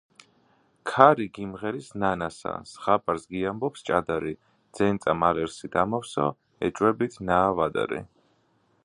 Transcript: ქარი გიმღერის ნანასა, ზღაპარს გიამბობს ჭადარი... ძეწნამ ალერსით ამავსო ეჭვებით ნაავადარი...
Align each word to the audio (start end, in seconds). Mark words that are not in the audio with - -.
ქარი 0.91 1.25
გიმღერის 1.33 1.89
ნანასა, 2.03 2.53
ზღაპარს 2.71 3.29
გიამბობს 3.35 3.85
ჭადარი... 3.91 4.33
ძეწნამ 4.79 5.29
ალერსით 5.29 5.79
ამავსო 5.83 6.27
ეჭვებით 6.69 7.23
ნაავადარი... 7.31 8.05